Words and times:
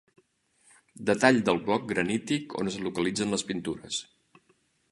Detall 1.09 1.37
del 1.49 1.61
bloc 1.67 1.85
granític 1.91 2.55
on 2.63 2.71
es 2.73 2.79
localitzen 2.87 3.35
les 3.37 3.45
pintures. 3.51 4.01